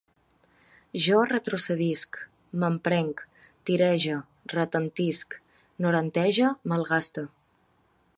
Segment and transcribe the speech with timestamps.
[1.07, 2.17] Jo retrocedisc,
[2.63, 3.21] mamprenc,
[3.69, 4.15] tirege,
[4.55, 5.37] retentisc,
[5.87, 7.27] norantege, malgaste